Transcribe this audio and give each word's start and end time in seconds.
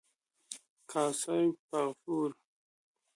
کاسه 0.91 1.37
فغفور 1.67 2.29